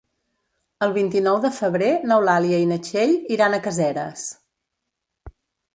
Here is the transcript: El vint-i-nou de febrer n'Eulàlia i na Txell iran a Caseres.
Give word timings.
El 0.85 0.95
vint-i-nou 0.95 1.37
de 1.43 1.51
febrer 1.57 1.91
n'Eulàlia 2.11 2.63
i 2.65 2.67
na 2.73 2.81
Txell 2.89 3.15
iran 3.37 3.55
a 3.55 3.61
Caseres. 3.69 4.27